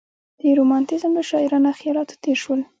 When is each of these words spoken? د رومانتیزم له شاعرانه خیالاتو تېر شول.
د 0.39 0.41
رومانتیزم 0.57 1.11
له 1.17 1.23
شاعرانه 1.29 1.71
خیالاتو 1.79 2.19
تېر 2.23 2.37
شول. 2.43 2.61